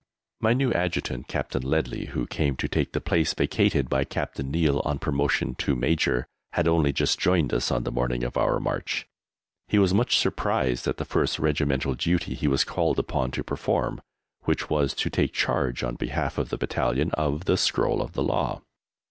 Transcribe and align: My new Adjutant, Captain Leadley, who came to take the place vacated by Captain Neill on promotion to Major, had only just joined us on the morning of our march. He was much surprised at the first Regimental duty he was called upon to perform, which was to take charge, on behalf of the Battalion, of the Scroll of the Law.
My 0.39 0.53
new 0.53 0.73
Adjutant, 0.73 1.27
Captain 1.27 1.61
Leadley, 1.61 2.07
who 2.07 2.25
came 2.25 2.55
to 2.55 2.67
take 2.67 2.93
the 2.93 2.99
place 2.99 3.35
vacated 3.35 3.87
by 3.87 4.03
Captain 4.03 4.49
Neill 4.49 4.79
on 4.83 4.97
promotion 4.97 5.53
to 5.59 5.75
Major, 5.75 6.25
had 6.53 6.67
only 6.67 6.91
just 6.91 7.19
joined 7.19 7.53
us 7.53 7.69
on 7.69 7.83
the 7.83 7.91
morning 7.91 8.23
of 8.23 8.35
our 8.35 8.59
march. 8.59 9.05
He 9.67 9.77
was 9.77 9.93
much 9.93 10.17
surprised 10.17 10.87
at 10.87 10.97
the 10.97 11.05
first 11.05 11.37
Regimental 11.37 11.93
duty 11.93 12.33
he 12.33 12.47
was 12.47 12.63
called 12.63 12.97
upon 12.97 13.29
to 13.29 13.43
perform, 13.43 14.01
which 14.45 14.71
was 14.71 14.95
to 14.95 15.11
take 15.11 15.33
charge, 15.33 15.83
on 15.83 15.97
behalf 15.97 16.39
of 16.39 16.49
the 16.49 16.57
Battalion, 16.57 17.11
of 17.11 17.45
the 17.45 17.55
Scroll 17.55 18.01
of 18.01 18.13
the 18.13 18.23
Law. 18.23 18.63